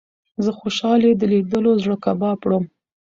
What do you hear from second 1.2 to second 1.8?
ليدلو